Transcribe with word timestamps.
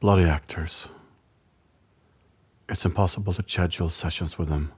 bloody 0.00 0.24
actors. 0.24 0.88
It's 2.68 2.84
impossible 2.84 3.34
to 3.34 3.44
schedule 3.46 3.90
sessions 3.90 4.38
with 4.38 4.48
them. 4.48 4.72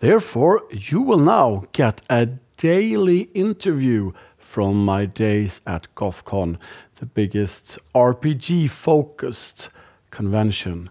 Therefore, 0.00 0.62
you 0.70 1.02
will 1.02 1.18
now 1.18 1.64
get 1.72 2.00
a 2.08 2.26
daily 2.56 3.28
interview 3.34 4.12
from 4.38 4.84
my 4.84 5.04
days 5.04 5.60
at 5.66 5.94
GothCon, 5.94 6.58
the 6.96 7.06
biggest 7.06 7.78
RPG 7.94 8.70
focused 8.70 9.68
convention 10.10 10.90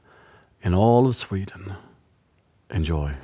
in 0.61 0.73
all 0.73 1.07
of 1.07 1.16
Sweden. 1.16 1.73
Enjoy. 2.70 3.16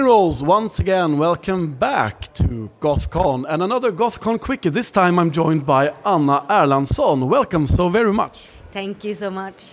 Rolls, 0.00 0.42
once 0.42 0.78
again, 0.78 1.18
welcome 1.18 1.74
back 1.74 2.32
to 2.34 2.70
GothCon 2.80 3.44
and 3.48 3.62
another 3.62 3.92
GothCon 3.92 4.40
Quickie. 4.40 4.70
This 4.70 4.90
time 4.90 5.18
I'm 5.18 5.30
joined 5.30 5.66
by 5.66 5.88
Anna 6.06 6.46
Erlandsson. 6.48 7.28
Welcome 7.28 7.66
so 7.66 7.88
very 7.88 8.12
much. 8.12 8.48
Thank 8.70 9.04
you 9.04 9.14
so 9.14 9.30
much. 9.30 9.72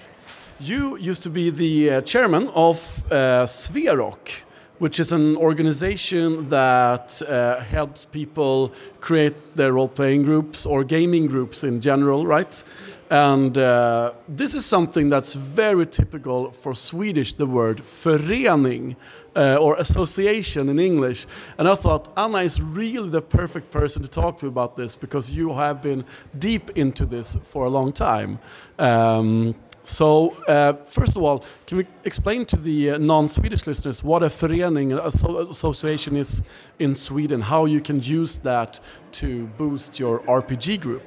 You 0.59 0.97
used 0.97 1.23
to 1.23 1.29
be 1.29 1.49
the 1.49 1.89
uh, 1.89 2.01
chairman 2.01 2.49
of 2.49 3.03
uh, 3.11 3.45
Sverok, 3.45 4.41
which 4.79 4.99
is 4.99 5.11
an 5.11 5.37
organization 5.37 6.49
that 6.49 7.21
uh, 7.21 7.61
helps 7.61 8.05
people 8.05 8.73
create 8.99 9.55
their 9.55 9.73
role 9.73 9.87
playing 9.87 10.23
groups 10.23 10.65
or 10.65 10.83
gaming 10.83 11.27
groups 11.27 11.63
in 11.63 11.81
general, 11.81 12.25
right? 12.25 12.63
And 13.09 13.57
uh, 13.57 14.13
this 14.27 14.53
is 14.53 14.65
something 14.65 15.09
that's 15.09 15.33
very 15.33 15.87
typical 15.87 16.51
for 16.51 16.75
Swedish, 16.75 17.33
the 17.33 17.47
word 17.47 17.79
förening 17.79 18.95
uh, 19.35 19.55
or 19.55 19.75
association 19.77 20.69
in 20.69 20.79
English. 20.79 21.25
And 21.57 21.67
I 21.67 21.73
thought 21.73 22.11
Anna 22.15 22.39
is 22.39 22.61
really 22.61 23.09
the 23.09 23.21
perfect 23.21 23.71
person 23.71 24.03
to 24.03 24.07
talk 24.07 24.37
to 24.39 24.47
about 24.47 24.75
this 24.75 24.95
because 24.95 25.31
you 25.31 25.53
have 25.53 25.81
been 25.81 26.05
deep 26.37 26.71
into 26.77 27.05
this 27.05 27.35
for 27.41 27.65
a 27.65 27.69
long 27.69 27.93
time. 27.93 28.39
Um, 28.77 29.55
so, 29.81 30.35
uh, 30.45 30.73
first 30.85 31.17
of 31.17 31.23
all, 31.23 31.43
can 31.65 31.79
we 31.79 31.87
explain 32.03 32.45
to 32.47 32.57
the 32.57 32.91
uh, 32.91 32.97
non-Swedish 32.99 33.65
listeners 33.65 34.03
what 34.03 34.21
a 34.21 34.27
förening, 34.27 34.91
a 34.93 35.49
association 35.49 36.15
is 36.15 36.43
in 36.77 36.93
Sweden, 36.93 37.41
how 37.41 37.65
you 37.65 37.81
can 37.81 38.01
use 38.03 38.37
that 38.39 38.79
to 39.13 39.47
boost 39.57 39.99
your 39.99 40.19
RPG 40.19 40.81
group? 40.81 41.03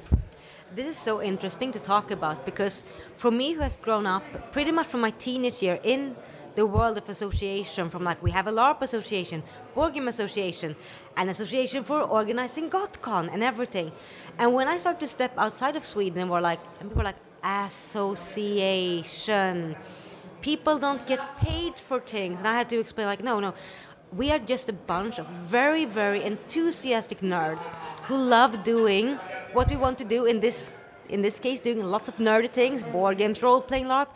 This 0.75 0.87
is 0.87 0.97
so 0.97 1.21
interesting 1.21 1.71
to 1.73 1.79
talk 1.79 2.09
about 2.09 2.45
because 2.45 2.83
for 3.15 3.29
me, 3.29 3.53
who 3.53 3.59
has 3.61 3.77
grown 3.77 4.07
up 4.07 4.23
pretty 4.51 4.71
much 4.71 4.87
from 4.87 5.01
my 5.01 5.11
teenage 5.11 5.61
year 5.61 5.79
in 5.83 6.15
the 6.55 6.65
world 6.65 6.97
of 6.97 7.07
association 7.07 7.91
from 7.91 8.03
like 8.03 8.23
we 8.23 8.31
have 8.31 8.47
a 8.47 8.51
LARP 8.51 8.81
association, 8.81 9.43
game 9.75 10.07
association, 10.07 10.75
an 11.15 11.29
association 11.29 11.83
for 11.83 12.01
organizing 12.01 12.71
GothCon 12.71 13.31
and 13.31 13.43
everything. 13.43 13.91
And 14.39 14.55
when 14.55 14.67
I 14.67 14.79
started 14.79 14.99
to 15.01 15.07
step 15.07 15.37
outside 15.37 15.75
of 15.75 15.85
Sweden 15.85 16.23
and 16.23 16.31
we're 16.31 16.41
like 16.41 16.59
and 16.79 16.89
people 16.89 17.03
were 17.03 17.11
like 17.11 17.21
association. 17.43 18.95
People 20.41 20.79
don't 20.79 21.05
get 21.05 21.37
paid 21.37 21.75
for 21.75 21.99
things. 21.99 22.39
And 22.39 22.47
I 22.47 22.55
had 22.57 22.67
to 22.69 22.79
explain 22.79 23.05
like 23.05 23.23
no, 23.23 23.39
no. 23.39 23.53
We 24.15 24.31
are 24.31 24.37
just 24.37 24.69
a 24.69 24.73
bunch 24.73 25.17
of 25.17 25.25
very, 25.27 25.85
very 25.85 26.23
enthusiastic 26.23 27.21
nerds 27.21 27.61
who 28.03 28.15
love 28.15 28.63
doing 28.63 29.15
what 29.53 29.69
we 29.71 29.75
want 29.75 29.97
to 29.99 30.05
do 30.05 30.25
in 30.25 30.39
this 30.39 30.69
in 31.09 31.21
this 31.21 31.39
case 31.39 31.59
doing 31.59 31.83
lots 31.83 32.07
of 32.07 32.15
nerdy 32.17 32.49
things, 32.49 32.83
board 32.83 33.17
games, 33.17 33.41
role 33.41 33.61
playing 33.61 33.85
LARP. 33.85 34.07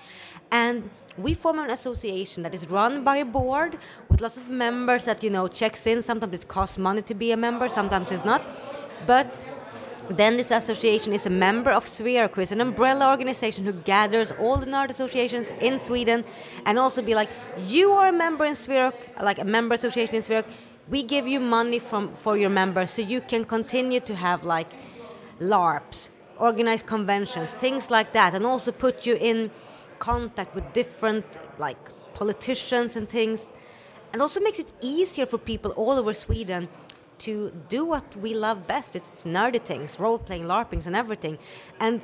And 0.51 0.89
we 1.17 1.33
form 1.33 1.59
an 1.59 1.69
association 1.71 2.43
that 2.43 2.53
is 2.53 2.69
run 2.69 3.03
by 3.03 3.17
a 3.17 3.25
board 3.25 3.77
with 4.09 4.21
lots 4.21 4.37
of 4.37 4.49
members 4.49 5.05
that 5.05 5.23
you 5.23 5.29
know 5.29 5.47
checks 5.47 5.87
in 5.87 6.03
sometimes 6.03 6.33
it 6.33 6.47
costs 6.47 6.77
money 6.77 7.01
to 7.01 7.15
be 7.15 7.31
a 7.31 7.37
member 7.37 7.67
sometimes 7.67 8.11
it's 8.11 8.23
not 8.23 8.43
but 9.07 9.35
then 10.09 10.37
this 10.37 10.51
association 10.51 11.13
is 11.13 11.25
a 11.25 11.29
member 11.29 11.71
of 11.71 11.85
Sverok, 11.85 12.51
an 12.51 12.61
umbrella 12.61 13.09
organization 13.09 13.65
who 13.65 13.73
gathers 13.73 14.31
all 14.31 14.57
the 14.57 14.65
nerd 14.65 14.89
associations 14.89 15.51
in 15.61 15.79
Sweden, 15.79 16.23
and 16.65 16.79
also 16.79 17.01
be 17.01 17.13
like, 17.15 17.29
you 17.65 17.91
are 17.91 18.09
a 18.09 18.13
member 18.13 18.45
in 18.45 18.53
Sverok, 18.53 18.93
like 19.21 19.39
a 19.39 19.45
member 19.45 19.75
association 19.75 20.15
in 20.15 20.21
Sverok. 20.21 20.45
We 20.89 21.03
give 21.03 21.27
you 21.27 21.39
money 21.39 21.79
from 21.79 22.07
for 22.07 22.37
your 22.37 22.49
members, 22.49 22.91
so 22.91 23.01
you 23.01 23.21
can 23.21 23.43
continue 23.43 23.99
to 24.01 24.15
have 24.15 24.43
like 24.43 24.71
LARPs, 25.39 26.09
organize 26.37 26.81
conventions, 26.81 27.53
things 27.55 27.91
like 27.91 28.13
that, 28.13 28.33
and 28.33 28.45
also 28.45 28.71
put 28.71 29.05
you 29.05 29.15
in 29.19 29.51
contact 29.99 30.55
with 30.55 30.71
different 30.73 31.25
like 31.57 31.77
politicians 32.13 32.95
and 32.95 33.09
things 33.09 33.51
and 34.13 34.21
also 34.21 34.39
makes 34.39 34.59
it 34.59 34.71
easier 34.81 35.25
for 35.25 35.37
people 35.37 35.71
all 35.71 35.91
over 35.91 36.13
Sweden 36.13 36.67
to 37.19 37.51
do 37.69 37.85
what 37.85 38.15
we 38.15 38.33
love 38.33 38.67
best. 38.67 38.95
It's 38.95 39.23
nerdy 39.23 39.61
things, 39.61 39.99
role 39.99 40.19
playing, 40.19 40.43
LARPings, 40.43 40.85
and 40.87 40.95
everything. 40.95 41.37
And 41.79 42.01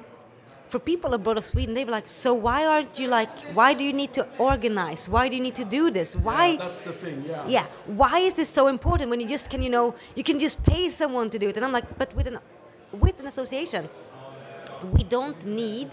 for 0.70 0.80
people 0.80 1.14
abroad 1.14 1.38
of 1.38 1.46
Sweden, 1.46 1.76
they're 1.76 1.86
like, 1.86 2.10
so 2.10 2.34
why 2.34 2.66
aren't 2.66 2.98
you 2.98 3.08
like, 3.08 3.30
why 3.54 3.74
do 3.76 3.84
you 3.84 3.94
need 3.94 4.12
to 4.14 4.28
organize? 4.40 5.08
Why 5.08 5.30
do 5.30 5.36
you 5.36 5.44
need 5.44 5.56
to 5.56 5.66
do 5.66 5.92
this? 5.92 6.16
Why? 6.16 6.48
Yeah, 6.48 6.58
that's 6.58 6.80
the 6.80 6.94
thing, 6.94 7.26
yeah. 7.28 7.48
Yeah, 7.48 7.68
why 7.86 8.20
is 8.20 8.34
this 8.34 8.50
so 8.50 8.68
important 8.68 9.12
when 9.12 9.20
you 9.20 9.28
just 9.28 9.52
can, 9.52 9.62
you 9.62 9.70
know, 9.70 9.94
you 10.16 10.24
can 10.24 10.40
just 10.40 10.64
pay 10.64 10.90
someone 10.90 11.30
to 11.30 11.38
do 11.38 11.50
it? 11.50 11.58
And 11.58 11.66
I'm 11.66 11.72
like, 11.72 11.98
but 11.98 12.14
with 12.16 12.28
an, 12.28 12.40
with 12.92 13.20
an 13.20 13.28
association, 13.28 13.88
we 14.92 15.04
don't 15.04 15.46
need 15.46 15.90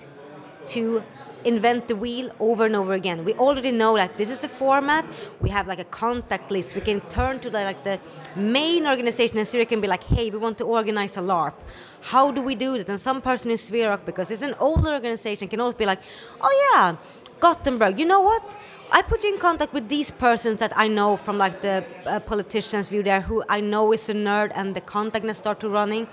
to 0.68 1.02
invent 1.44 1.88
the 1.88 1.96
wheel 1.96 2.30
over 2.40 2.66
and 2.66 2.76
over 2.76 2.92
again. 2.92 3.24
We 3.24 3.34
already 3.34 3.72
know 3.72 3.96
that 3.96 4.16
this 4.18 4.30
is 4.30 4.40
the 4.40 4.48
format. 4.48 5.04
We 5.40 5.50
have 5.50 5.66
like 5.66 5.78
a 5.78 5.84
contact 5.84 6.50
list. 6.50 6.74
We 6.74 6.80
can 6.80 7.00
turn 7.02 7.40
to 7.40 7.50
the, 7.50 7.60
like 7.60 7.84
the 7.84 7.98
main 8.36 8.86
organization 8.86 9.38
in 9.38 9.46
Sverok 9.46 9.72
and 9.72 9.82
be 9.82 9.88
like, 9.88 10.04
hey, 10.04 10.30
we 10.30 10.38
want 10.38 10.58
to 10.58 10.64
organize 10.64 11.16
a 11.16 11.20
LARP. 11.20 11.54
How 12.02 12.30
do 12.30 12.42
we 12.42 12.54
do 12.54 12.78
that? 12.78 12.88
And 12.88 13.00
some 13.00 13.20
person 13.20 13.50
in 13.50 13.56
Sverok, 13.56 14.04
because 14.04 14.30
it's 14.30 14.42
an 14.42 14.54
older 14.58 14.92
organization, 14.92 15.48
can 15.48 15.60
also 15.60 15.76
be 15.76 15.86
like, 15.86 16.02
oh 16.40 16.72
yeah, 16.72 16.96
Gothenburg, 17.40 17.98
you 17.98 18.06
know 18.06 18.20
what? 18.20 18.58
I 18.92 19.02
put 19.02 19.22
you 19.22 19.32
in 19.32 19.38
contact 19.38 19.72
with 19.72 19.88
these 19.88 20.10
persons 20.10 20.58
that 20.58 20.72
I 20.76 20.88
know 20.88 21.16
from 21.16 21.38
like 21.38 21.60
the 21.60 21.84
uh, 22.06 22.18
politicians 22.20 22.88
view 22.88 23.04
there 23.04 23.20
who 23.20 23.44
I 23.48 23.60
know 23.60 23.92
is 23.92 24.08
a 24.08 24.14
nerd 24.14 24.50
and 24.56 24.74
the 24.74 24.80
contact 24.80 25.36
start 25.36 25.60
to 25.60 25.68
running 25.68 26.08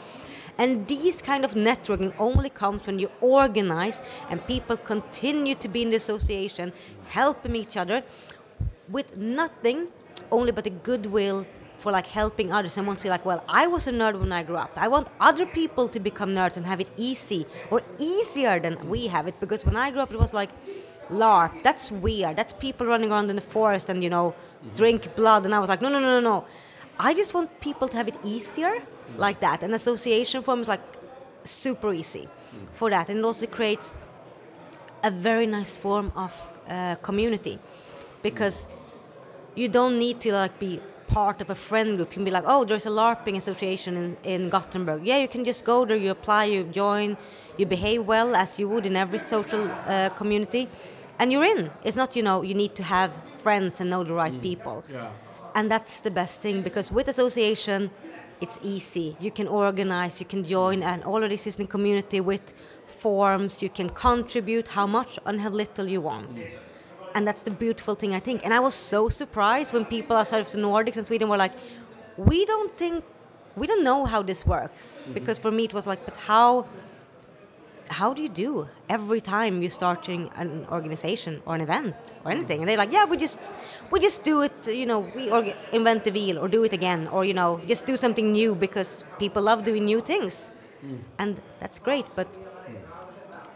and 0.58 0.88
these 0.88 1.22
kind 1.22 1.46
of 1.46 1.54
networking 1.54 2.14
only 2.18 2.50
comes 2.50 2.88
when 2.88 3.00
you 3.00 3.12
organize 3.22 4.02
and 4.30 4.46
people 4.48 4.78
continue 4.78 5.56
to 5.56 5.68
be 5.68 5.84
in 5.84 5.92
the 5.92 5.98
association, 5.98 6.74
helping 7.10 7.56
each 7.56 7.78
other 7.78 8.04
with 8.90 9.16
nothing 9.18 9.90
only 10.32 10.52
but 10.52 10.66
a 10.66 10.70
goodwill 10.70 11.46
for 11.76 11.92
like 11.92 12.08
helping 12.08 12.52
others. 12.52 12.76
And 12.78 12.88
want 12.88 13.00
to 13.00 13.04
say 13.04 13.10
like 13.10 13.26
well 13.26 13.44
i 13.48 13.68
was 13.68 13.88
a 13.88 13.92
nerd 13.92 14.20
when 14.20 14.32
i 14.32 14.44
grew 14.44 14.58
up. 14.58 14.72
I 14.76 14.88
want 14.88 15.10
other 15.20 15.46
people 15.46 15.88
to 15.90 16.00
become 16.00 16.34
nerds 16.34 16.58
and 16.58 16.66
have 16.66 16.82
it 16.82 16.90
easy 16.98 17.46
or 17.70 17.84
easier 18.00 18.60
than 18.60 18.90
we 18.90 19.08
have 19.08 19.28
it. 19.28 19.40
Because 19.40 19.64
when 19.64 19.78
i 19.78 19.92
grew 19.92 20.02
up 20.02 20.12
it 20.12 20.20
was 20.20 20.34
like 20.34 20.50
larp. 21.10 21.64
That's 21.64 21.92
weird. 21.92 22.36
That's 22.36 22.54
people 22.54 22.88
running 22.88 23.12
around 23.12 23.30
in 23.30 23.36
the 23.36 23.42
forest 23.42 23.90
and 23.90 24.04
you 24.04 24.10
know 24.10 24.32
mm-hmm. 24.32 24.76
drink 24.76 25.16
blood. 25.16 25.46
And 25.46 25.54
i 25.54 25.60
was 25.60 25.70
like 25.70 25.82
no 25.82 25.90
no 25.90 26.00
no 26.00 26.20
no 26.20 26.22
no 26.32 26.46
i 27.00 27.14
just 27.14 27.34
want 27.34 27.60
people 27.60 27.88
to 27.88 27.98
have 27.98 28.08
it 28.08 28.16
easier 28.24 28.82
like 29.16 29.40
that. 29.40 29.64
An 29.64 29.74
association 29.74 30.44
form 30.44 30.62
is 30.62 30.68
like 30.68 30.82
super 31.44 31.94
easy 31.94 32.28
for 32.74 32.90
that, 32.90 33.10
and 33.10 33.20
it 33.20 33.26
also 33.26 33.46
creates 33.46 33.96
a 35.04 35.12
very 35.12 35.46
nice 35.46 35.78
form 35.78 36.12
of 36.16 36.34
uh, 36.68 36.96
community 36.96 37.60
because 38.24 38.68
you 39.56 39.68
don't 39.68 39.98
need 40.00 40.20
to 40.22 40.34
like 40.34 40.60
be 40.60 40.82
part 41.08 41.40
of 41.40 41.50
a 41.50 41.56
friend 41.56 41.96
group. 41.96 42.10
You 42.10 42.14
can 42.16 42.26
be 42.26 42.32
like, 42.32 42.44
oh, 42.46 42.66
there's 42.66 42.86
a 42.86 42.90
LARPing 42.90 43.38
association 43.38 43.96
in, 43.96 44.18
in 44.24 44.50
Gothenburg. 44.50 45.06
Yeah, 45.06 45.20
you 45.20 45.28
can 45.28 45.46
just 45.46 45.64
go 45.64 45.86
there, 45.86 45.96
you 45.96 46.12
apply, 46.12 46.46
you 46.46 46.64
join, 46.64 47.16
you 47.58 47.66
behave 47.66 48.06
well 48.06 48.36
as 48.36 48.60
you 48.60 48.68
would 48.68 48.86
in 48.86 48.96
every 48.96 49.20
social 49.20 49.70
uh, 49.86 50.10
community, 50.10 50.68
and 51.20 51.32
you're 51.32 51.46
in. 51.46 51.72
It's 51.84 51.96
not, 51.96 52.16
you 52.16 52.24
know, 52.24 52.42
you 52.42 52.54
need 52.54 52.76
to 52.76 52.84
have 52.84 53.12
friends 53.36 53.80
and 53.80 53.90
know 53.90 54.04
the 54.04 54.14
right 54.14 54.34
mm. 54.34 54.42
people. 54.42 54.84
Yeah. 54.92 55.12
And 55.58 55.72
that's 55.72 56.02
the 56.02 56.12
best 56.12 56.44
thing 56.44 56.62
because 56.62 56.92
with 56.92 57.08
association, 57.08 57.90
it's 58.40 58.60
easy. 58.62 59.18
You 59.20 59.32
can 59.32 59.48
organize, 59.48 60.20
you 60.20 60.28
can 60.28 60.44
join 60.44 60.84
an 60.84 61.02
already 61.02 61.34
existing 61.34 61.66
community 61.66 62.20
with 62.22 62.54
forms, 62.86 63.64
you 63.64 63.70
can 63.70 63.90
contribute 63.90 64.68
how 64.68 64.86
much 64.86 65.18
and 65.26 65.42
how 65.42 65.50
little 65.50 65.88
you 65.88 66.02
want. 66.02 66.46
And 67.16 67.28
that's 67.28 67.42
the 67.42 67.50
beautiful 67.50 67.96
thing, 67.96 68.14
I 68.14 68.20
think. 68.20 68.46
And 68.46 68.54
I 68.54 68.60
was 68.60 68.76
so 68.76 69.10
surprised 69.10 69.74
when 69.74 69.84
people 69.86 70.16
outside 70.16 70.42
of 70.42 70.52
the 70.52 70.60
Nordics 70.60 70.98
and 70.98 71.08
Sweden 71.08 71.28
were 71.28 71.38
like, 71.38 71.54
we 72.18 72.46
don't 72.46 72.78
think, 72.78 73.04
we 73.56 73.66
don't 73.66 73.84
know 73.84 74.06
how 74.06 74.22
this 74.22 74.46
works. 74.46 74.86
Mm 74.86 75.04
-hmm. 75.04 75.14
Because 75.14 75.42
for 75.42 75.52
me, 75.52 75.64
it 75.64 75.74
was 75.74 75.86
like, 75.88 76.02
but 76.06 76.18
how 76.28 76.66
how 77.90 78.14
do 78.14 78.22
you 78.22 78.30
do 78.30 78.68
every 78.90 79.22
time 79.22 79.62
you're 79.62 79.72
starting 79.72 80.30
an 80.36 80.66
organization 80.72 81.42
or 81.46 81.56
an 81.56 81.62
event 81.62 81.96
or 82.24 82.32
anything 82.32 82.60
and 82.60 82.70
they're 82.70 82.78
like 82.78 82.92
yeah 82.92 83.06
we 83.06 83.18
just 83.18 83.40
we 83.92 84.00
just 84.00 84.24
do 84.24 84.42
it 84.42 84.68
you 84.68 84.86
know 84.86 85.00
we 85.16 85.30
or 85.30 85.46
invent 85.72 86.04
the 86.04 86.12
wheel 86.12 86.38
or 86.38 86.48
do 86.48 86.64
it 86.64 86.74
again 86.74 87.08
or 87.08 87.26
you 87.26 87.34
know 87.34 87.62
just 87.68 87.86
do 87.86 87.98
something 87.98 88.32
new 88.32 88.56
because 88.56 89.04
people 89.20 89.42
love 89.42 89.64
doing 89.64 89.86
new 89.86 90.02
things 90.02 90.50
mm. 90.86 91.00
and 91.18 91.42
that's 91.60 91.80
great 91.80 92.06
but 92.16 92.28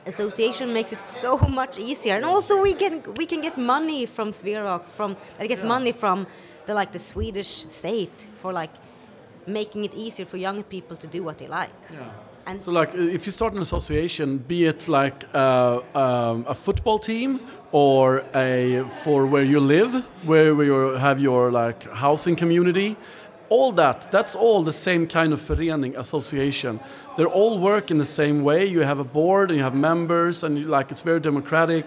association 0.06 0.74
makes 0.74 0.92
it 0.92 1.04
so 1.04 1.38
much 1.62 1.78
easier, 1.78 2.16
and 2.16 2.26
also 2.26 2.62
we 2.62 2.74
can 2.74 3.02
we 3.16 3.26
can 3.26 3.42
get 3.42 3.58
money 3.58 4.06
from 4.06 4.32
Sverok 4.32 4.84
from 4.98 5.16
I 5.40 5.48
guess 5.48 5.62
Yeah. 5.62 5.68
money 5.68 5.92
from 5.92 6.28
the 6.66 6.74
like 6.74 6.92
the 6.92 7.00
Swedish 7.00 7.66
state 7.70 8.28
for 8.42 8.54
like 8.54 8.72
making 9.48 9.86
it 9.86 9.94
easier 9.94 10.26
for 10.26 10.38
young 10.38 10.64
people 10.64 10.98
to 10.98 11.08
do 11.08 11.24
what 11.24 11.38
they 11.38 11.48
like. 11.48 11.74
Yeah. 11.92 12.10
And 12.52 12.60
So, 12.60 12.72
like, 12.74 12.94
if 12.94 13.26
you 13.26 13.32
start 13.32 13.54
an 13.54 13.62
association, 13.62 14.38
be 14.40 14.66
it 14.66 14.90
like 14.90 15.24
uh, 15.34 15.80
um, 15.96 16.46
a 16.50 16.54
football 16.54 17.00
team 17.00 17.40
or 17.72 18.26
a 18.36 18.84
for 19.04 19.26
where 19.26 19.46
you 19.46 19.62
live, 19.62 20.04
where 20.26 20.62
you 20.62 20.98
have 20.98 21.18
your 21.22 21.50
like 21.50 21.90
housing 21.94 22.36
community, 22.36 22.98
all 23.48 23.72
that, 23.74 24.12
that's 24.12 24.36
all 24.36 24.64
the 24.64 24.74
same 24.74 25.08
kind 25.08 25.32
of 25.32 25.40
förening 25.40 25.98
association. 25.98 26.82
They 27.18 27.24
all 27.24 27.58
work 27.58 27.90
in 27.90 27.98
the 27.98 28.12
same 28.22 28.44
way. 28.44 28.66
You 28.66 28.82
have 28.82 29.00
a 29.00 29.06
board 29.06 29.50
and 29.50 29.58
you 29.58 29.64
have 29.64 29.76
members, 29.76 30.44
and 30.44 30.58
you, 30.58 30.66
like 30.66 30.92
it's 30.92 31.04
very 31.04 31.22
democratic. 31.22 31.86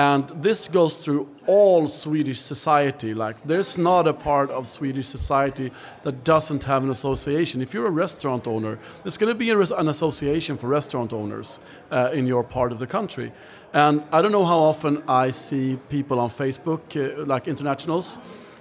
And 0.00 0.30
this 0.42 0.66
goes 0.66 1.04
through 1.04 1.28
all 1.46 1.86
Swedish 1.86 2.40
society. 2.40 3.12
Like, 3.12 3.36
there's 3.44 3.76
not 3.76 4.08
a 4.08 4.14
part 4.14 4.50
of 4.50 4.66
Swedish 4.66 5.06
society 5.06 5.70
that 6.04 6.24
doesn't 6.24 6.64
have 6.64 6.82
an 6.82 6.88
association. 6.88 7.60
If 7.60 7.74
you're 7.74 7.86
a 7.86 7.90
restaurant 7.90 8.46
owner, 8.46 8.78
there's 9.02 9.18
going 9.18 9.30
to 9.30 9.38
be 9.38 9.50
an 9.50 9.88
association 9.88 10.56
for 10.56 10.68
restaurant 10.68 11.12
owners 11.12 11.60
uh, 11.90 12.08
in 12.14 12.26
your 12.26 12.42
part 12.42 12.72
of 12.72 12.78
the 12.78 12.86
country. 12.86 13.30
And 13.74 14.02
I 14.10 14.22
don't 14.22 14.32
know 14.32 14.46
how 14.46 14.60
often 14.60 15.02
I 15.06 15.32
see 15.32 15.78
people 15.90 16.18
on 16.18 16.30
Facebook, 16.30 16.80
uh, 16.96 17.26
like 17.26 17.46
internationals, 17.46 18.18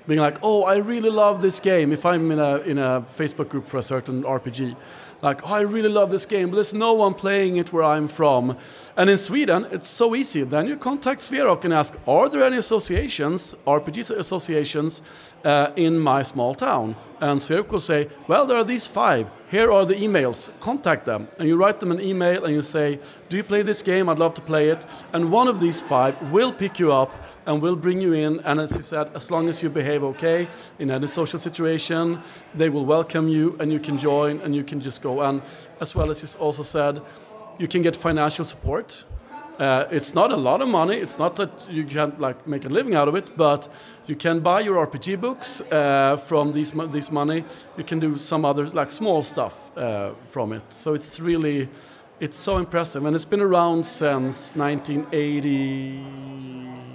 being 0.10 0.20
like, 0.20 0.40
"Oh, 0.44 0.64
I 0.64 0.76
really 0.76 1.10
love 1.10 1.42
this 1.42 1.62
game." 1.62 1.94
If 1.94 2.06
I'm 2.06 2.32
in 2.32 2.40
a 2.40 2.58
in 2.72 2.78
a 2.78 3.02
Facebook 3.02 3.48
group 3.48 3.66
for 3.66 3.78
a 3.78 3.84
certain 3.84 4.24
RPG, 4.24 4.76
like, 5.22 5.42
"Oh, 5.44 5.54
I 5.54 5.62
really 5.62 5.90
love 5.90 6.12
this 6.12 6.26
game, 6.26 6.50
but 6.50 6.56
there's 6.56 6.74
no 6.74 6.94
one 6.94 7.14
playing 7.14 7.58
it 7.58 7.74
where 7.74 7.84
I'm 7.84 8.08
from." 8.08 8.58
And 8.96 9.10
in 9.10 9.18
Sweden, 9.18 9.68
it's 9.72 9.88
so 9.88 10.16
easy. 10.16 10.44
Then 10.44 10.68
you 10.68 10.78
contact 10.78 11.22
Sverok 11.22 11.66
and 11.66 11.74
ask, 11.74 11.94
"Are 12.08 12.30
there 12.30 12.44
any 12.44 12.58
associations, 12.58 13.56
RPG 13.66 14.10
associations, 14.12 15.02
uh, 15.44 15.68
in 15.76 16.00
my 16.00 16.24
small 16.24 16.56
town?" 16.56 16.96
And 17.22 17.40
Sverok 17.40 17.70
will 17.70 17.80
say, 17.80 18.08
"Well, 18.28 18.46
there 18.46 18.58
are 18.58 18.64
these 18.64 18.88
five. 18.88 19.30
Here 19.52 19.72
are 19.72 19.86
the 19.86 19.96
emails. 19.96 20.50
Contact 20.60 21.06
them." 21.06 21.28
And 21.38 21.48
you 21.48 21.58
write 21.58 21.80
them 21.80 21.92
an 21.92 22.02
email 22.02 22.46
and 22.46 22.54
you 22.54 22.62
say, 22.62 23.00
"Do 23.30 23.38
you 23.38 23.44
play 23.44 23.62
this 23.62 23.82
game? 23.82 24.10
I'd 24.10 24.20
love 24.20 24.34
to 24.36 24.42
play 24.42 24.70
it." 24.70 24.86
And 25.14 25.32
one 25.32 25.48
of 25.48 25.60
these 25.60 25.82
five 25.82 26.16
will 26.32 26.52
pick 26.52 26.80
you 26.80 26.92
up 26.92 27.12
and 27.46 27.62
will 27.62 27.76
bring 27.76 28.02
you 28.02 28.14
in. 28.14 28.40
And 28.46 28.60
as 28.60 28.76
you 28.76 28.84
said, 28.84 29.12
as 29.16 29.32
long 29.32 29.50
as 29.50 29.64
you 29.64 29.70
behave 29.70 30.04
okay 30.04 30.48
in 30.80 30.92
any 30.92 31.08
social 31.08 31.40
situation, 31.40 32.22
they 32.54 32.70
will 32.70 32.86
welcome 32.86 33.28
you 33.28 33.56
and 33.60 33.72
you 33.72 33.80
can 33.80 33.98
join 33.98 34.40
and 34.42 34.56
you 34.56 34.64
can 34.64 34.82
just 34.82 35.02
go. 35.02 35.22
And 35.22 35.42
as 35.80 35.96
well 35.96 36.12
as 36.12 36.22
you 36.22 36.30
also 36.40 36.64
said, 36.64 37.02
you 37.58 37.68
can 37.68 37.82
get 37.82 37.96
financial 37.96 38.46
support. 38.46 39.06
Uh, 39.60 39.86
it's 39.92 40.14
not 40.14 40.32
a 40.32 40.38
lot 40.38 40.62
of 40.62 40.70
money. 40.70 40.96
It's 40.96 41.20
not 41.20 41.36
that 41.36 41.70
you 41.70 41.84
can't 41.84 42.18
like 42.18 42.48
make 42.48 42.64
a 42.64 42.70
living 42.70 42.96
out 42.96 43.10
of 43.10 43.16
it, 43.16 43.36
but 43.36 43.68
you 44.08 44.16
can 44.16 44.40
buy 44.40 44.62
your 44.62 44.88
RPG 44.88 45.20
books 45.20 45.60
uh, 45.60 46.16
from 46.16 46.54
these 46.54 46.72
this 46.92 47.12
money. 47.12 47.44
You 47.78 47.84
can 47.84 48.00
do 48.00 48.18
some 48.18 48.46
other 48.46 48.68
like 48.68 48.90
small 48.92 49.22
stuff 49.22 49.78
uh, 49.78 50.14
from 50.30 50.54
it. 50.54 50.64
So 50.70 50.94
it's 50.94 51.20
really, 51.20 51.68
it's 52.20 52.38
so 52.38 52.58
impressive, 52.58 53.06
and 53.06 53.16
it's 53.16 53.26
been 53.26 53.42
around 53.42 53.86
since 53.86 54.56
1980. 54.56 56.04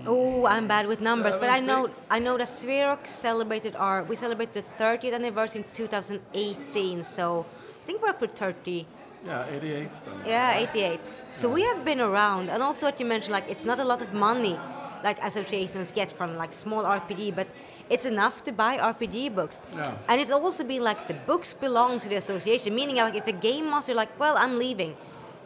Oh, 0.07 0.45
I'm 0.47 0.69
bad 0.69 0.87
with 0.87 1.01
numbers, 1.01 1.35
but 1.35 1.49
I 1.49 1.61
know 1.61 1.87
six. 1.87 2.09
I 2.11 2.19
know 2.19 2.37
that 2.37 2.49
Sverok 2.49 3.07
celebrated 3.07 3.75
our 3.77 4.05
we 4.05 4.17
celebrated 4.17 4.65
the 4.65 4.85
30th 4.85 5.15
anniversary 5.15 5.63
in 5.63 5.67
2018, 5.73 7.03
so 7.03 7.47
I 7.83 7.87
think 7.87 8.03
we're 8.03 8.11
up 8.11 8.21
to 8.21 8.29
30. 8.29 8.87
Yeah, 9.25 9.47
88 9.49 9.93
then. 10.05 10.15
Yeah, 10.27 10.59
88. 10.59 11.01
So 11.31 11.49
we 11.49 11.63
have 11.63 11.83
been 11.85 12.01
around, 12.01 12.51
and 12.51 12.63
also 12.63 12.87
what 12.87 13.01
you 13.01 13.07
mentioned, 13.07 13.33
like 13.33 13.49
it's 13.49 13.65
not 13.65 13.81
a 13.81 13.85
lot 13.85 14.03
of 14.03 14.13
money, 14.13 14.59
like 15.03 15.19
associations 15.23 15.91
get 15.91 16.11
from 16.13 16.37
like 16.37 16.53
small 16.53 16.85
RPG, 16.85 17.35
but 17.35 17.49
it's 17.89 18.05
enough 18.05 18.45
to 18.45 18.53
buy 18.53 18.77
RPG 18.77 19.35
books. 19.35 19.63
Yeah. 19.75 19.97
And 20.09 20.21
it's 20.21 20.33
also 20.33 20.65
been 20.65 20.83
like 20.83 21.09
the 21.09 21.15
books 21.15 21.55
belong 21.55 21.99
to 22.01 22.09
the 22.11 22.17
association, 22.17 22.75
meaning 22.75 22.97
like 22.97 23.15
if 23.15 23.27
a 23.27 23.33
game 23.33 23.71
master 23.71 23.95
like, 23.95 24.19
well, 24.21 24.37
I'm 24.37 24.59
leaving, 24.59 24.95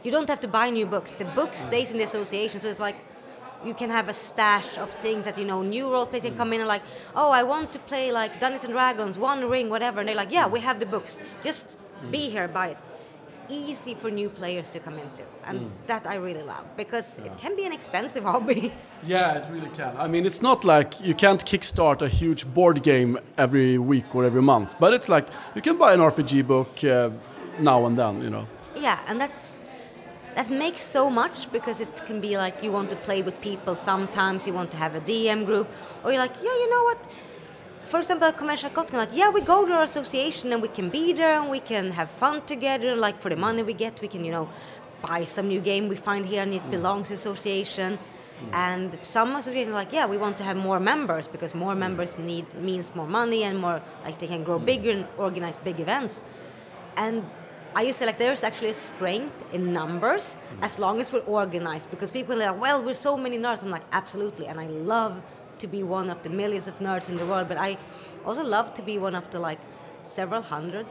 you 0.02 0.10
don't 0.10 0.28
have 0.28 0.40
to 0.40 0.48
buy 0.48 0.70
new 0.70 0.86
books. 0.86 1.12
The 1.12 1.24
book 1.24 1.54
stays 1.54 1.90
in 1.90 1.98
the 1.98 2.04
association, 2.04 2.60
so 2.60 2.68
it's 2.68 2.80
like 2.80 2.96
you 3.64 3.74
can 3.74 3.90
have 3.90 4.08
a 4.08 4.14
stash 4.14 4.78
of 4.78 4.90
things 4.92 5.24
that 5.24 5.36
you 5.36 5.44
know 5.44 5.62
new 5.62 5.90
role 5.90 6.06
players 6.06 6.24
can 6.24 6.36
come 6.36 6.52
in 6.52 6.60
and 6.60 6.68
like, 6.68 6.82
oh, 7.16 7.30
I 7.30 7.42
want 7.42 7.72
to 7.72 7.78
play 7.78 8.12
like 8.12 8.40
Dungeons 8.40 8.64
and 8.64 8.72
Dragons, 8.72 9.18
One 9.18 9.48
Ring, 9.48 9.68
whatever, 9.68 10.00
and 10.00 10.08
they're 10.08 10.16
like, 10.16 10.32
yeah, 10.32 10.46
we 10.46 10.60
have 10.60 10.78
the 10.80 10.86
books, 10.86 11.18
just 11.42 11.76
be 12.10 12.30
here, 12.30 12.48
buy 12.48 12.68
it 12.68 12.78
easy 13.50 13.94
for 13.94 14.10
new 14.10 14.28
players 14.28 14.68
to 14.68 14.78
come 14.78 14.98
into 14.98 15.22
and 15.46 15.70
that 15.86 16.06
i 16.06 16.14
really 16.16 16.42
love 16.42 16.64
because 16.76 17.18
it 17.18 17.32
can 17.38 17.56
be 17.56 17.64
an 17.64 17.72
expensive 17.72 18.22
hobby 18.32 18.70
Yeah, 19.04 19.38
it 19.38 19.44
really 19.52 19.70
can. 19.70 19.96
I 19.96 20.08
mean, 20.08 20.26
it's 20.26 20.42
not 20.42 20.64
like 20.64 21.00
you 21.00 21.14
can't 21.14 21.44
kickstart 21.44 22.02
a 22.02 22.08
huge 22.08 22.44
board 22.52 22.82
game 22.82 23.16
every 23.36 23.78
week 23.78 24.12
or 24.14 24.24
every 24.24 24.42
month, 24.42 24.74
but 24.80 24.92
it's 24.92 25.08
like 25.08 25.28
you 25.54 25.62
can 25.62 25.78
buy 25.78 25.92
an 25.94 26.00
RPG 26.00 26.46
book 26.46 26.82
uh, 26.82 27.10
now 27.60 27.86
and 27.86 27.96
then, 27.96 28.22
you 28.22 28.30
know. 28.30 28.46
yeah 28.76 28.98
and 29.06 29.20
that's 29.20 29.60
that 30.38 30.50
makes 30.50 30.82
so 30.82 31.10
much 31.10 31.50
because 31.50 31.80
it 31.80 31.92
can 32.06 32.20
be 32.20 32.36
like 32.36 32.62
you 32.62 32.70
want 32.70 32.88
to 32.88 32.98
play 33.06 33.20
with 33.22 33.36
people 33.40 33.74
sometimes 33.74 34.46
you 34.46 34.52
want 34.52 34.70
to 34.70 34.76
have 34.76 34.94
a 34.94 35.00
dm 35.00 35.44
group 35.44 35.66
or 36.04 36.12
you're 36.12 36.20
like 36.26 36.36
yeah 36.46 36.56
you 36.62 36.70
know 36.70 36.84
what 36.84 37.00
for 37.88 37.98
example, 38.00 38.30
convention 38.32 38.70
Gotland, 38.74 38.98
like, 38.98 39.16
yeah, 39.16 39.30
we 39.30 39.40
go 39.40 39.64
to 39.64 39.72
our 39.72 39.82
association 39.82 40.52
and 40.52 40.60
we 40.60 40.68
can 40.68 40.90
be 40.90 41.14
there 41.14 41.40
and 41.40 41.48
we 41.48 41.58
can 41.58 41.92
have 41.92 42.10
fun 42.10 42.44
together. 42.44 42.94
Like, 42.94 43.18
for 43.18 43.30
the 43.30 43.36
money 43.36 43.62
we 43.62 43.72
get, 43.72 44.02
we 44.02 44.08
can, 44.08 44.26
you 44.26 44.30
know, 44.30 44.50
buy 45.00 45.24
some 45.24 45.48
new 45.48 45.60
game 45.60 45.88
we 45.88 45.96
find 45.96 46.26
here 46.26 46.42
and 46.42 46.52
it 46.52 46.62
mm. 46.64 46.70
belongs 46.70 47.08
to 47.08 47.14
association. 47.14 47.98
Mm. 47.98 48.54
And 48.54 48.98
some 49.02 49.34
associations 49.36 49.72
are 49.72 49.78
like, 49.82 49.92
yeah, 49.94 50.04
we 50.04 50.18
want 50.18 50.36
to 50.36 50.44
have 50.44 50.58
more 50.58 50.78
members 50.78 51.26
because 51.28 51.54
more 51.54 51.74
mm. 51.74 51.78
members 51.78 52.18
need 52.18 52.44
means 52.60 52.94
more 52.94 53.06
money 53.06 53.44
and 53.44 53.58
more, 53.58 53.80
like, 54.04 54.18
they 54.18 54.26
can 54.26 54.44
grow 54.44 54.58
bigger 54.58 54.90
and 54.90 55.06
organize 55.16 55.56
big 55.56 55.80
events. 55.80 56.20
And 56.98 57.24
I 57.74 57.82
used 57.82 57.98
to 57.98 58.04
say, 58.04 58.06
like, 58.06 58.18
there's 58.18 58.42
actually 58.42 58.70
a 58.70 58.74
strength 58.74 59.44
in 59.52 59.72
numbers 59.72 60.34
hmm. 60.34 60.64
as 60.64 60.78
long 60.78 61.00
as 61.00 61.12
we're 61.12 61.20
organized 61.20 61.90
because 61.90 62.10
people 62.10 62.34
are 62.34 62.52
like, 62.52 62.60
well, 62.60 62.82
we're 62.82 62.94
so 62.94 63.16
many 63.16 63.38
nerds. 63.38 63.62
I'm 63.62 63.70
like, 63.70 63.84
absolutely. 63.92 64.46
And 64.46 64.58
I 64.58 64.66
love 64.66 65.22
to 65.58 65.66
be 65.66 65.82
one 65.82 66.10
of 66.10 66.22
the 66.22 66.30
millions 66.30 66.68
of 66.68 66.78
nerds 66.78 67.08
in 67.08 67.16
the 67.16 67.26
world, 67.26 67.48
but 67.48 67.58
I 67.58 67.78
also 68.24 68.44
love 68.44 68.74
to 68.74 68.82
be 68.82 68.98
one 68.98 69.14
of 69.14 69.30
the 69.30 69.38
like 69.38 69.60
several 70.04 70.42
hundred 70.42 70.86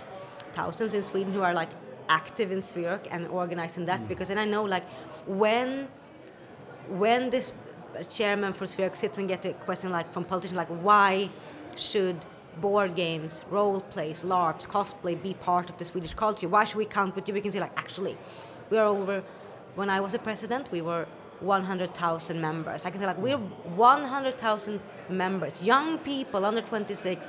thousands 0.54 0.94
in 0.94 1.02
Sweden 1.02 1.34
who 1.34 1.42
are 1.42 1.54
like 1.54 1.70
active 2.10 2.52
in 2.52 2.60
Sverok 2.60 3.08
and 3.12 3.28
organizing 3.28 3.86
that 3.86 4.00
hmm. 4.00 4.08
because 4.08 4.28
then 4.30 4.38
I 4.38 4.46
know 4.46 4.64
like 4.64 4.86
when 5.26 5.88
when 6.88 7.30
this 7.30 7.52
chairman 8.10 8.54
for 8.54 8.66
Sverok 8.66 8.96
sits 8.96 9.18
and 9.18 9.28
gets 9.28 9.46
a 9.46 9.54
question 9.54 9.90
like 9.92 10.12
from 10.14 10.24
politicians 10.24 10.58
like 10.58 10.70
why 10.70 11.30
should 11.76 12.18
board 12.62 12.96
games, 12.96 13.44
role 13.50 13.82
plays, 13.82 14.24
LARPs, 14.24 14.68
cosplay 14.68 15.22
be 15.22 15.34
part 15.34 15.70
of 15.70 15.78
the 15.78 15.86
Swedish 15.86 16.14
culture? 16.14 16.48
Why 16.48 16.64
should 16.66 16.78
we 16.78 16.86
count 16.86 17.16
with 17.16 17.28
you? 17.28 17.34
We 17.34 17.42
can 17.42 17.52
say 17.52 17.60
like 17.60 17.78
actually 17.78 18.18
we 18.70 18.78
are 18.78 18.86
over 18.86 19.24
when 19.76 19.90
I 19.90 20.00
was 20.00 20.14
a 20.14 20.20
president 20.20 20.72
we 20.72 20.82
were 20.82 21.08
100,000 21.40 22.42
members. 22.42 22.86
I 22.86 22.90
can 22.90 23.00
say 23.00 23.06
like 23.06 23.18
we're 23.18 23.38
100,000 23.38 24.80
members, 25.10 25.62
young 25.62 25.98
people 26.00 26.46
under 26.46 26.62
26, 26.62 27.24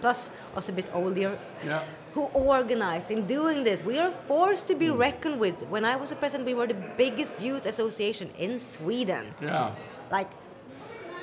plus 0.00 0.30
us 0.56 0.68
a 0.68 0.72
bit 0.72 0.90
older, 0.92 1.38
Yeah. 1.64 1.82
who 2.14 2.24
organize 2.34 3.10
in 3.10 3.26
doing 3.26 3.64
this. 3.64 3.82
We 3.84 3.98
are 3.98 4.12
forced 4.28 4.68
to 4.68 4.74
be 4.74 4.88
hmm. 4.88 4.98
reckoned 4.98 5.40
with. 5.40 5.54
When 5.68 5.84
I 5.84 5.96
was 5.96 6.12
a 6.12 6.16
president, 6.16 6.46
we 6.46 6.54
were 6.54 6.66
the 6.66 6.80
biggest 6.96 7.40
youth 7.40 7.66
association 7.66 8.30
in 8.38 8.60
Sweden. 8.60 9.34
Yeah. 9.40 9.70
Like, 10.10 10.30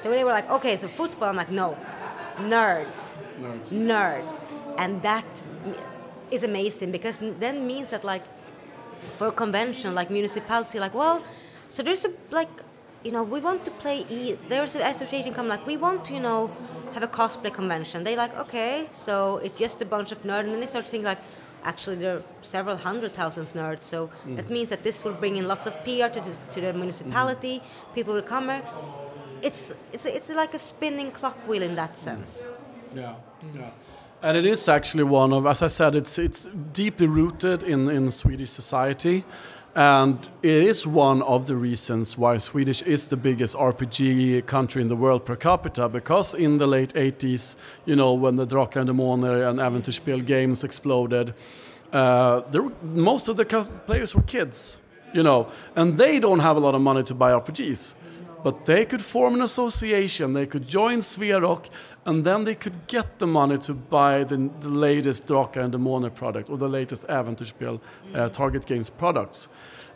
so 0.01 0.10
they 0.10 0.24
were 0.24 0.32
like, 0.32 0.50
okay, 0.50 0.77
so 0.77 0.88
football. 0.88 1.30
I'm 1.30 1.36
like, 1.36 1.51
no, 1.51 1.77
nerds, 2.38 3.16
Nerds. 3.40 3.70
nerds, 3.72 4.40
and 4.78 5.02
that 5.02 5.42
is 6.30 6.44
amazing 6.44 6.92
because 6.92 7.20
then 7.40 7.68
means 7.68 7.90
that 7.90 8.04
like 8.04 8.24
for 9.18 9.28
a 9.28 9.32
convention 9.32 9.94
like 9.94 10.10
municipality 10.10 10.80
like 10.80 10.94
well 10.94 11.22
so 11.70 11.84
there's 11.84 12.06
a 12.06 12.12
like 12.30 12.50
you 13.04 13.12
know 13.12 13.24
we 13.24 13.40
want 13.40 13.66
to 13.66 13.72
play 13.72 14.06
e 14.10 14.38
there's 14.48 14.76
an 14.76 14.82
association 14.82 15.34
come 15.34 15.48
like 15.48 15.66
we 15.66 15.76
want 15.76 16.06
to 16.06 16.14
you 16.14 16.20
know 16.20 16.50
have 16.94 17.04
a 17.04 17.08
cosplay 17.08 17.54
convention. 17.54 18.04
They 18.04 18.16
like 18.16 18.36
okay 18.38 18.88
so 18.92 19.38
it's 19.38 19.58
just 19.58 19.82
a 19.82 19.86
bunch 19.86 20.12
of 20.12 20.22
nerds. 20.24 20.44
And 20.44 20.54
then 20.54 20.60
they 20.60 20.68
start 20.68 20.88
thinking 20.88 21.06
like 21.06 21.20
actually 21.64 21.96
there 21.98 22.18
are 22.18 22.24
several 22.42 22.78
hundred 22.78 23.14
thousands 23.14 23.54
nerds. 23.54 23.84
So 23.84 24.10
mm. 24.28 24.36
that 24.36 24.50
means 24.50 24.70
that 24.70 24.84
this 24.84 25.04
will 25.04 25.14
bring 25.14 25.38
in 25.38 25.48
lots 25.48 25.66
of 25.66 25.74
pr 25.84 26.08
to 26.16 26.22
the, 26.22 26.34
to 26.54 26.62
the 26.62 26.74
municipality. 26.74 27.60
Mm-hmm. 27.60 27.94
People 27.96 28.14
will 28.14 28.30
come 28.36 28.50
here 28.50 28.64
it's 29.42 29.74
it's 29.94 30.06
it's 30.06 30.30
like 30.30 30.54
a 30.54 30.60
spinning 30.60 31.12
clock 31.12 31.38
wheel 31.48 31.64
in 31.64 31.76
that 31.76 31.98
sense 31.98 32.44
Yeah, 32.96 33.16
yeah. 33.56 33.72
And 34.24 34.38
it 34.38 34.46
is 34.46 34.68
actually 34.70 35.04
one 35.06 35.34
of, 35.34 35.46
as 35.48 35.62
I 35.64 35.68
said, 35.68 35.96
it's 35.96 36.20
it's 36.20 36.48
deeply 36.74 37.08
rooted 37.08 37.64
in 37.64 37.90
in 37.90 38.12
Swedish 38.12 38.52
society, 38.52 39.24
and 39.76 40.18
it 40.44 40.64
is 40.70 40.86
one 40.86 41.24
of 41.24 41.46
the 41.46 41.56
reasons 41.56 42.18
why 42.18 42.38
Swedish 42.40 42.84
is 42.86 43.08
the 43.08 43.18
biggest 43.18 43.56
RPG 43.56 44.46
country 44.46 44.82
in 44.82 44.88
the 44.90 44.96
world 44.96 45.26
per 45.26 45.36
capita. 45.36 45.90
Because 45.90 46.38
in 46.38 46.58
the 46.58 46.68
late 46.68 46.94
80s, 46.94 47.56
you 47.86 47.96
know, 47.96 48.14
when 48.14 48.36
the 48.36 48.46
Drakar 48.46 48.82
and 48.82 48.90
Demoner 48.90 49.50
and 49.50 49.60
Äventyrsspel 49.60 50.24
games 50.26 50.64
exploded, 50.64 51.34
uh, 51.94 52.42
there 52.52 52.70
most 52.84 53.30
of 53.30 53.36
the 53.38 53.46
players 53.88 54.14
were 54.16 54.24
kids. 54.28 54.82
you 55.14 55.24
know, 55.24 55.48
and 55.76 55.98
they 55.98 56.20
don't 56.20 56.40
have 56.40 56.58
a 56.58 56.60
lot 56.60 56.76
of 56.76 56.82
money 56.82 57.04
to 57.04 57.14
buy 57.14 57.32
RPGs. 57.32 57.94
But 58.44 58.66
they 58.66 58.86
could 58.86 59.02
form 59.02 59.36
an 59.36 59.42
association, 59.42 60.34
they 60.34 60.46
could 60.46 60.68
join 60.68 61.00
Sverok, 61.00 61.70
and 62.06 62.26
then 62.26 62.44
they 62.44 62.56
could 62.56 62.88
get 62.88 63.20
the 63.20 63.28
money 63.28 63.58
to 63.60 63.74
buy 63.74 64.24
the, 64.24 64.50
the 64.60 64.70
latest 64.70 65.28
Drakar 65.28 65.64
and 65.64 65.74
Demoner 65.74 66.14
product 66.14 66.50
or 66.50 66.58
the 66.58 66.70
latest 66.70 67.08
Äventyrsspel 67.08 67.80
uh, 68.16 68.30
Target 68.30 68.66
Games 68.66 68.90
products. 68.90 69.48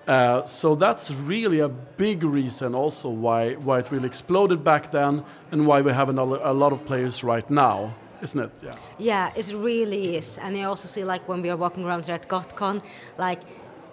Uh, 0.08 0.46
so 0.46 0.75
that's 0.75 1.12
really 1.12 1.60
a 1.60 1.70
big 1.70 2.24
reason 2.24 2.75
also 2.75 3.10
why, 3.10 3.54
why 3.56 3.80
it 3.80 3.92
really 3.92 4.06
exploded 4.06 4.64
back 4.64 4.92
then 4.92 5.24
and 5.52 5.66
why 5.66 5.82
we 5.82 5.92
have 5.92 6.10
a 6.10 6.54
lot 6.54 6.72
of 6.72 6.86
players 6.86 7.24
right 7.24 7.50
now 7.50 7.96
isn't 8.22 8.40
it? 8.40 8.52
Yeah. 8.64 8.75
Yeah, 8.98 9.32
it 9.36 9.54
really 9.54 10.16
is. 10.16 10.38
And 10.38 10.58
you 10.58 10.66
also 10.68 10.88
see, 10.88 11.04
like, 11.04 11.28
when 11.28 11.42
we 11.42 11.50
are 11.50 11.58
walking 11.58 11.84
around 11.86 12.06
here 12.06 12.16
at 12.16 12.28
GothCon, 12.28 12.82
like, 13.18 13.42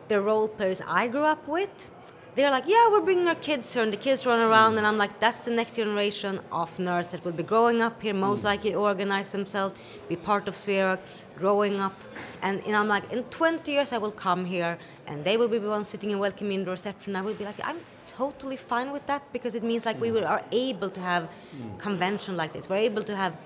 the 0.08 0.20
role 0.20 0.48
players 0.48 0.80
I 0.86 1.08
grew 1.08 1.24
up 1.24 1.46
with, 1.48 1.90
they're 2.34 2.50
like, 2.50 2.64
yeah, 2.66 2.88
we're 2.90 3.02
bringing 3.02 3.28
our 3.28 3.34
kids 3.34 3.72
here, 3.74 3.82
and 3.82 3.92
the 3.92 3.96
kids 3.96 4.24
run 4.24 4.40
around, 4.40 4.78
and 4.78 4.86
I'm 4.86 4.96
like, 4.96 5.20
that's 5.20 5.44
the 5.44 5.50
next 5.50 5.76
generation 5.76 6.40
of 6.50 6.74
nerds 6.78 7.10
that 7.10 7.24
will 7.24 7.32
be 7.32 7.42
growing 7.42 7.82
up 7.82 8.00
here, 8.00 8.14
most 8.14 8.40
mm. 8.40 8.44
likely 8.44 8.74
organize 8.74 9.30
themselves, 9.32 9.78
be 10.08 10.16
part 10.16 10.48
of 10.48 10.54
Sverok, 10.54 10.98
growing 11.36 11.78
up, 11.78 12.00
and, 12.40 12.60
and 12.66 12.74
I'm 12.74 12.88
like, 12.88 13.12
in 13.12 13.24
20 13.24 13.70
years 13.70 13.92
I 13.92 13.98
will 13.98 14.10
come 14.10 14.46
here, 14.46 14.78
and 15.06 15.24
they 15.24 15.36
will 15.36 15.48
be 15.48 15.58
the 15.58 15.68
ones 15.68 15.88
sitting 15.88 16.10
and 16.10 16.20
welcoming 16.20 16.60
in 16.60 16.64
the 16.64 16.70
reception. 16.70 17.16
I 17.16 17.20
will 17.20 17.34
be 17.34 17.44
like, 17.44 17.60
I'm 17.62 17.80
totally 18.06 18.56
fine 18.56 18.92
with 18.92 19.06
that 19.06 19.30
because 19.32 19.54
it 19.54 19.62
means 19.62 19.84
like 19.84 19.98
mm. 19.98 20.12
we 20.12 20.20
are 20.20 20.44
able 20.52 20.88
to 20.88 21.00
have 21.00 21.24
mm. 21.24 21.78
convention 21.78 22.36
like 22.36 22.54
this. 22.54 22.68
We're 22.68 22.76
able 22.76 23.02
to 23.04 23.14
have 23.14 23.36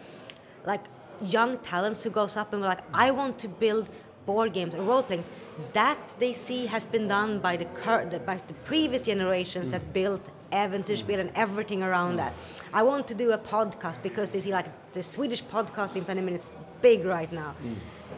like 0.64 0.84
young 1.24 1.58
talents 1.58 2.02
who 2.02 2.10
goes 2.10 2.36
up 2.36 2.52
and 2.52 2.62
we're 2.62 2.68
like, 2.68 2.84
I 2.94 3.10
want 3.10 3.38
to 3.40 3.48
build 3.48 3.90
board 4.26 4.52
games 4.52 4.74
or 4.74 4.82
role 4.82 5.02
playing 5.02 5.24
that 5.72 6.14
they 6.18 6.32
see 6.32 6.66
has 6.66 6.84
been 6.84 7.08
done 7.08 7.38
by 7.38 7.56
the 7.56 7.66
by 8.30 8.40
the 8.46 8.54
previous 8.64 9.02
generations 9.02 9.68
mm. 9.68 9.72
that 9.72 9.92
built 9.92 10.24
Äventyrsspel 10.52 11.18
and 11.18 11.30
everything 11.34 11.82
around 11.82 12.14
mm. 12.14 12.18
that. 12.18 12.32
I 12.72 12.82
want 12.82 13.08
to 13.08 13.14
do 13.14 13.32
a 13.32 13.38
podcast 13.38 14.02
because 14.02 14.30
they 14.32 14.40
see 14.40 14.52
like 14.52 14.68
the 14.92 15.02
Swedish 15.02 15.42
podcasting 15.44 16.04
phenomenon 16.04 16.34
is 16.34 16.52
big 16.82 17.04
right 17.04 17.32
now. 17.32 17.54
Mm. 17.62 17.76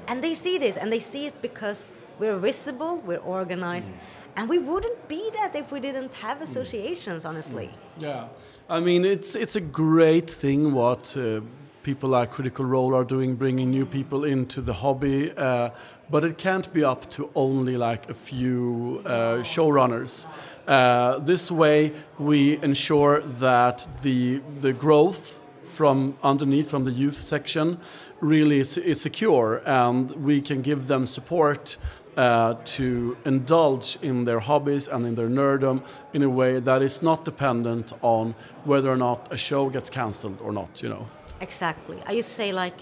And 0.09 0.25
they 0.25 0.35
see 0.35 0.59
this 0.59 0.77
and 0.77 0.93
they 0.93 1.01
see 1.01 1.27
it 1.27 1.41
because 1.43 1.95
we're 2.19 2.39
visible, 2.39 2.99
we're 3.07 3.19
organized. 3.39 3.89
Mm. 3.89 4.37
And 4.37 4.49
we 4.49 4.59
wouldn't 4.59 5.09
be 5.09 5.31
that 5.35 5.57
if 5.57 5.73
we 5.73 5.81
didn't 5.81 6.15
have 6.15 6.39
mm. 6.39 6.43
associations, 6.49 7.25
honestly. 7.25 7.69
Mm. 7.69 8.03
Yeah, 8.03 8.29
I 8.69 8.81
mean 8.81 9.05
it's 9.05 9.35
it's 9.35 9.57
a 9.57 9.65
great 9.85 10.31
thing 10.31 10.73
what 10.73 11.17
uh, 11.17 11.41
people 11.83 12.11
like 12.11 12.31
Critical 12.31 12.65
Role 12.65 12.95
are 12.95 13.05
doing, 13.05 13.37
bringing 13.37 13.71
new 13.71 13.87
people 13.87 14.25
into 14.25 14.61
the 14.61 14.73
hobby. 14.73 15.33
Uh, 15.33 15.71
but 16.11 16.25
it 16.25 16.39
can't 16.39 16.73
be 16.73 16.85
up 16.85 17.11
to 17.11 17.31
only 17.35 17.77
like 17.77 18.09
a 18.09 18.15
few 18.15 19.03
uh, 19.05 19.39
showrunners. 19.43 20.27
Uh, 20.67 21.19
this 21.19 21.51
way, 21.51 21.93
we 22.19 22.63
ensure 22.63 23.21
that 23.21 23.87
the 24.03 24.41
the 24.61 24.73
growth 24.73 25.41
from 25.63 26.17
underneath, 26.23 26.69
from 26.71 26.85
the 26.85 26.91
youth 26.91 27.17
section, 27.17 27.79
really 28.21 28.59
is, 28.59 28.77
is 28.77 29.01
secure, 29.01 29.63
and 29.65 30.11
we 30.11 30.41
can 30.41 30.61
give 30.61 30.89
them 30.89 31.07
support 31.07 31.77
uh, 32.17 32.55
to 32.65 33.17
indulge 33.25 33.97
in 34.03 34.25
their 34.25 34.41
hobbies 34.41 34.89
and 34.89 35.07
in 35.07 35.15
their 35.15 35.29
nerdom 35.29 35.81
in 36.13 36.23
a 36.23 36.29
way 36.29 36.59
that 36.59 36.83
is 36.83 37.01
not 37.01 37.25
dependent 37.25 37.93
on 38.03 38.35
whether 38.65 38.91
or 38.91 38.97
not 38.97 39.33
a 39.33 39.37
show 39.37 39.71
gets 39.71 39.89
cancelled 39.89 40.41
or 40.41 40.53
not. 40.53 40.83
You 40.83 40.89
know. 40.89 41.09
Exactly. 41.41 42.03
I 42.07 42.13
used 42.13 42.29
to 42.29 42.35
say 42.35 42.53
like, 42.53 42.79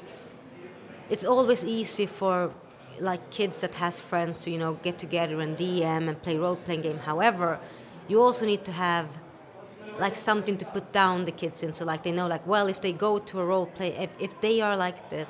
it's 1.09 1.25
always 1.25 1.65
easy 1.65 2.07
for 2.07 2.53
like 2.99 3.31
kids 3.31 3.61
that 3.61 3.75
has 3.75 4.01
friends 4.01 4.43
to 4.43 4.51
you 4.51 4.59
know 4.59 4.75
get 4.83 4.99
together 4.99 5.41
and 5.41 5.57
DM 5.57 6.09
and 6.09 6.21
play 6.23 6.37
role 6.37 6.57
playing 6.57 6.83
game. 6.83 6.99
However, 6.99 7.61
you 8.09 8.23
also 8.23 8.47
need 8.47 8.65
to 8.65 8.73
have 8.73 9.07
like 9.99 10.17
something 10.17 10.59
to 10.59 10.65
put 10.67 10.93
down 10.93 11.25
the 11.25 11.33
kids 11.33 11.63
in 11.63 11.73
so 11.73 11.85
like 11.85 12.03
they 12.03 12.13
know 12.13 12.27
like 12.27 12.47
well 12.47 12.67
if 12.67 12.81
they 12.81 12.93
go 12.93 13.19
to 13.19 13.41
a 13.41 13.45
role 13.45 13.67
play 13.67 13.89
if, 13.97 14.11
if 14.21 14.39
they 14.43 14.61
are 14.61 14.77
like 14.77 15.09
the 15.09 15.27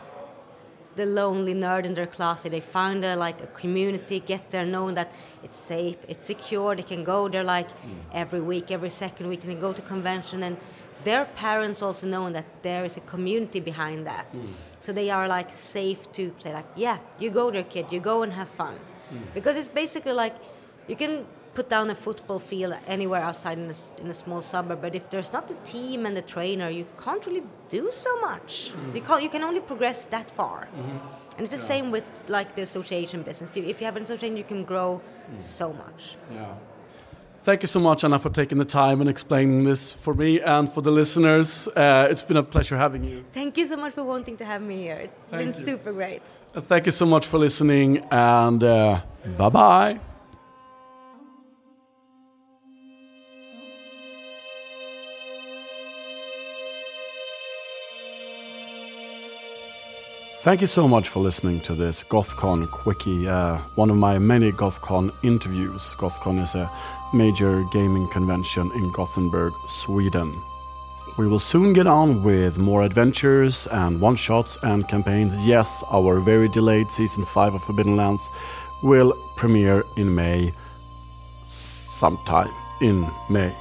the 0.97 1.07
lonely 1.07 1.55
nerd 1.55 1.85
in 1.85 1.95
their 1.95 2.07
class 2.07 2.43
they 2.43 2.61
find 2.61 3.05
a 3.05 3.15
like 3.15 3.41
a 3.41 3.47
community 3.49 4.19
get 4.19 4.51
there 4.51 4.67
knowing 4.67 4.95
that 4.95 5.13
it's 5.45 5.59
safe 5.59 5.99
it's 6.09 6.27
secure 6.27 6.75
they 6.75 6.83
can 6.83 7.05
go 7.05 7.29
there 7.29 7.45
like 7.45 7.69
mm. 7.69 7.95
every 8.13 8.41
week 8.41 8.71
every 8.73 8.91
second 8.91 9.29
week 9.29 9.45
and 9.45 9.53
they 9.53 9.61
go 9.61 9.73
to 9.73 9.83
convention 9.83 10.43
and 10.43 10.57
their 11.07 11.25
parents 11.47 11.81
also 11.87 12.07
know 12.15 12.25
that 12.37 12.47
there 12.69 12.85
is 12.89 12.95
a 12.97 13.05
community 13.13 13.61
behind 13.61 14.07
that. 14.07 14.27
Mm. 14.33 14.51
So 14.85 14.93
they 14.93 15.09
are 15.17 15.27
like 15.37 15.51
safe 15.81 16.01
to 16.17 16.23
say 16.43 16.53
like, 16.59 16.71
yeah, 16.75 16.99
you 17.23 17.29
go 17.31 17.45
there, 17.55 17.67
kid, 17.75 17.87
you 17.95 18.01
go 18.13 18.17
and 18.25 18.33
have 18.41 18.51
fun, 18.63 18.77
mm. 19.13 19.35
because 19.37 19.57
it's 19.61 19.73
basically 19.83 20.13
like 20.13 20.35
you 20.91 20.97
can 21.03 21.25
put 21.55 21.69
down 21.75 21.87
a 21.91 21.95
football 21.95 22.41
field 22.51 22.75
anywhere 22.87 23.23
outside 23.29 23.57
in 23.59 23.71
a, 23.77 23.79
in 24.03 24.09
a 24.11 24.19
small 24.23 24.43
suburb, 24.43 24.79
but 24.83 24.95
if 24.95 25.09
there's 25.09 25.33
not 25.33 25.45
the 25.49 25.59
team 25.73 26.05
and 26.07 26.15
the 26.21 26.27
trainer, 26.35 26.69
you 26.69 26.87
can't 27.05 27.25
really 27.29 27.47
do 27.71 27.91
so 27.91 28.13
much. 28.29 28.73
Mm. 28.73 28.95
You 28.97 29.03
can't. 29.09 29.23
You 29.27 29.31
can 29.37 29.43
only 29.49 29.63
progress 29.71 29.99
that 30.15 30.29
far. 30.39 30.59
-hmm. 30.67 30.99
And 31.37 31.41
it's 31.45 31.57
the 31.59 31.65
yeah. 31.67 31.73
same 31.75 31.87
with 31.97 32.07
like 32.39 32.51
the 32.59 32.63
association 32.63 33.19
business. 33.29 33.49
If 33.75 33.77
you 33.81 33.87
have 33.91 33.99
an 34.01 34.05
association, 34.09 34.37
you 34.43 34.49
can 34.53 34.65
grow 34.73 34.91
mm. 35.01 35.39
so 35.61 35.67
much. 35.85 36.01
Yeah. 36.33 36.76
Thank 37.47 37.63
you 37.63 37.69
so 37.69 37.79
much, 37.79 38.03
Anna, 38.03 38.19
for 38.19 38.29
taking 38.29 38.59
the 38.59 38.65
time 38.65 39.01
and 39.01 39.09
explaining 39.09 39.63
this 39.63 39.93
for 39.93 40.15
me 40.15 40.41
and 40.41 40.69
for 40.69 40.81
the 40.81 40.91
listeners. 40.91 41.69
Uh, 41.69 42.09
it's 42.11 42.25
been 42.25 42.39
a 42.39 42.43
pleasure 42.43 42.77
having 42.77 43.05
you. 43.05 43.25
Thank 43.31 43.57
you 43.57 43.67
so 43.67 43.77
much 43.77 43.95
for 43.95 44.03
wanting 44.03 44.37
to 44.39 44.45
have 44.45 44.61
me 44.61 44.79
here. 44.79 44.97
It's 44.97 45.29
thank 45.29 45.53
been 45.53 45.55
you. 45.55 45.65
super 45.65 45.93
great. 45.93 46.23
Thank 46.53 46.87
you 46.87 46.93
so 46.93 47.07
much 47.07 47.25
for 47.25 47.39
listening, 47.39 47.99
and 48.11 48.65
uh, 48.65 49.01
bye 49.39 49.49
bye. 49.49 50.01
Thank 60.47 60.61
you 60.61 60.69
so 60.69 60.87
much 60.87 61.09
for 61.09 61.19
listening 61.19 61.61
to 61.63 61.75
this 61.75 62.05
GothCon 62.05 62.71
Quickie, 62.71 63.27
uh, 63.27 63.59
one 63.75 63.91
of 63.91 63.97
my 63.97 64.17
many 64.17 64.53
GothCon 64.53 65.13
interviews. 65.25 65.93
GothCon 65.99 66.41
is 66.41 66.55
a 66.55 66.71
major 67.13 67.65
gaming 67.73 68.07
convention 68.11 68.71
in 68.71 68.93
Gothenburg, 68.93 69.55
Sweden. 69.67 70.41
We 71.19 71.27
will 71.27 71.41
soon 71.41 71.73
get 71.73 71.89
on 71.89 72.23
with 72.23 72.59
more 72.59 72.85
adventures 72.85 73.67
and 73.73 74.01
one 74.01 74.15
shots 74.15 74.57
and 74.63 74.87
campaigns. 74.87 75.35
Yes, 75.45 75.83
our 75.91 76.21
very 76.21 76.49
delayed 76.49 76.93
season 76.93 77.25
5 77.25 77.55
of 77.55 77.65
Forbidden 77.65 77.97
Lands 77.97 78.31
will 78.85 79.15
premiere 79.35 79.85
in 79.97 80.15
May, 80.15 80.53
sometime 81.45 82.55
in 82.81 83.11
May. 83.29 83.53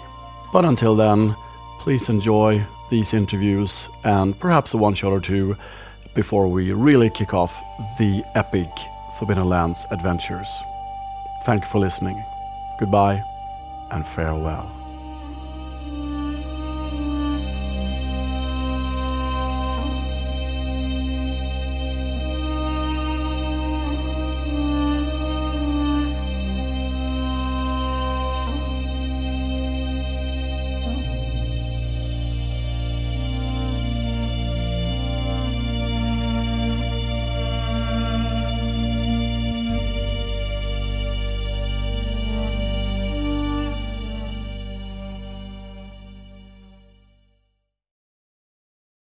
But 0.53 0.65
until 0.65 0.95
then, 0.95 1.35
please 1.79 2.09
enjoy 2.09 2.63
these 2.89 3.15
interviews 3.15 3.89
and 4.03 4.39
perhaps 4.39 4.75
a 4.75 4.77
one 4.77 4.93
shot 4.93 5.11
or 5.11 5.19
two 5.19 5.57
before 6.15 6.47
we 6.47 6.71
really 6.71 7.09
kick 7.09 7.33
off 7.33 7.63
the 7.97 8.25
epic 8.33 8.71
Forbidden 9.11 9.47
Lands 9.47 9.85
adventures. 9.91 10.63
Thank 11.43 11.63
you 11.63 11.69
for 11.69 11.79
listening. 11.79 12.25
Goodbye 12.79 13.23
and 13.91 14.07
farewell. 14.07 14.84